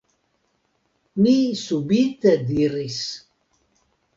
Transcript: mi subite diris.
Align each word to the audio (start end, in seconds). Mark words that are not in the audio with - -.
mi 1.25 1.35
subite 1.65 2.33
diris. 2.49 2.99